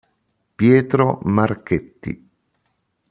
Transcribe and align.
Pietro 0.55 1.19
Marchetti 1.29 2.17